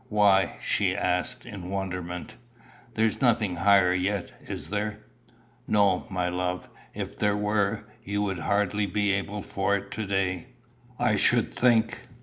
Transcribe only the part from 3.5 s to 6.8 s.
higher yet, is there?" "No, my love.